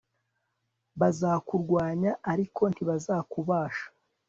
[0.99, 3.85] bazakurwanya ariko ntibazakubasha